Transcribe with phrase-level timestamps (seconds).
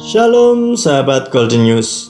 [0.00, 2.08] Shalom sahabat Golden News.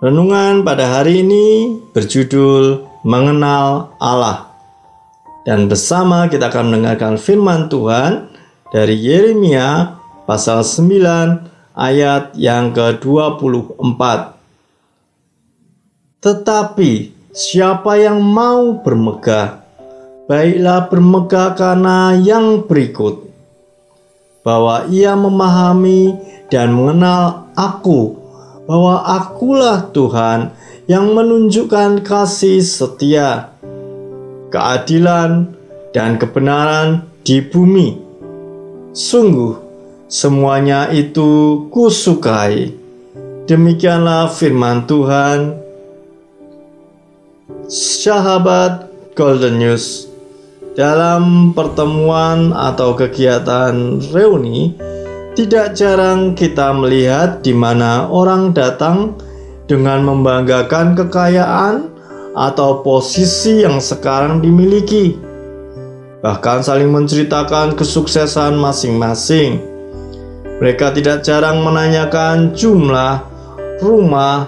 [0.00, 4.48] Renungan pada hari ini berjudul Mengenal Allah.
[5.44, 8.32] Dan bersama kita akan mendengarkan firman Tuhan
[8.72, 9.92] dari Yeremia
[10.24, 14.00] pasal 9 ayat yang ke-24.
[16.24, 16.92] Tetapi
[17.28, 19.68] siapa yang mau bermegah,
[20.24, 23.28] baiklah bermegah karena yang berikut
[24.40, 26.16] bahwa ia memahami
[26.50, 28.18] dan mengenal aku,
[28.66, 30.54] bahwa akulah Tuhan
[30.90, 33.54] yang menunjukkan kasih setia,
[34.50, 35.54] keadilan,
[35.94, 37.98] dan kebenaran di bumi.
[38.90, 39.54] Sungguh,
[40.10, 42.74] semuanya itu kusukai.
[43.46, 45.58] Demikianlah firman Tuhan.
[47.70, 50.10] Sahabat Golden News
[50.74, 54.74] dalam pertemuan atau kegiatan reuni,
[55.40, 59.16] tidak jarang kita melihat di mana orang datang
[59.64, 61.88] dengan membanggakan kekayaan
[62.36, 65.16] atau posisi yang sekarang dimiliki,
[66.20, 69.64] bahkan saling menceritakan kesuksesan masing-masing.
[70.60, 73.24] Mereka tidak jarang menanyakan jumlah
[73.80, 74.44] rumah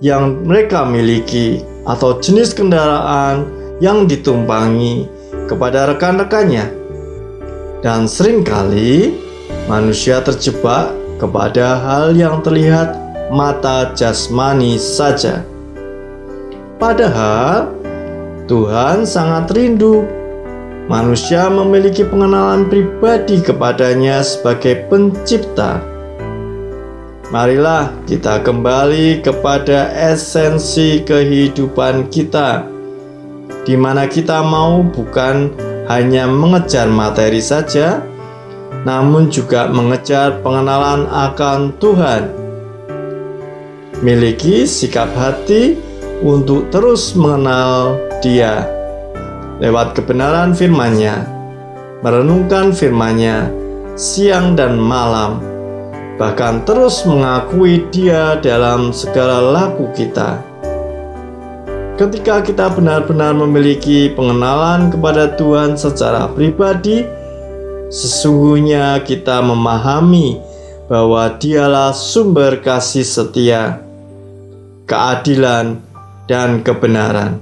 [0.00, 3.44] yang mereka miliki atau jenis kendaraan
[3.84, 5.04] yang ditumpangi
[5.44, 6.72] kepada rekan-rekannya.
[7.84, 9.12] Dan sering kali
[9.64, 12.96] manusia terjebak kepada hal yang terlihat
[13.32, 15.40] mata jasmani saja.
[16.76, 17.72] Padahal
[18.44, 20.04] Tuhan sangat rindu
[20.84, 25.80] manusia memiliki pengenalan pribadi kepadanya sebagai pencipta.
[27.32, 32.68] Marilah kita kembali kepada esensi kehidupan kita
[33.64, 35.48] di mana kita mau bukan
[35.88, 38.04] hanya mengejar materi saja,
[38.84, 42.22] namun juga mengejar pengenalan akan Tuhan.
[44.04, 45.80] Miliki sikap hati
[46.20, 48.68] untuk terus mengenal Dia
[49.58, 51.24] lewat kebenaran firman-Nya,
[52.04, 53.48] merenungkan firman-Nya
[53.96, 55.40] siang dan malam,
[56.20, 60.54] bahkan terus mengakui Dia dalam segala laku kita
[61.94, 67.06] Ketika kita benar-benar memiliki pengenalan kepada Tuhan secara pribadi,
[67.94, 70.42] sesungguhnya kita memahami
[70.90, 73.78] bahwa Dialah sumber kasih setia,
[74.90, 75.78] keadilan,
[76.26, 77.38] dan kebenaran.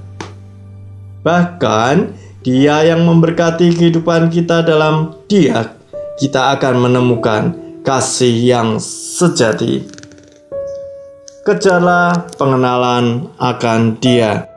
[1.25, 2.13] Bahkan,
[2.45, 5.73] Dia yang memberkati kehidupan kita dalam Dia,
[6.21, 7.43] kita akan menemukan
[7.81, 10.03] kasih yang sejati
[11.43, 14.52] kejarlah pengenalan akan Dia.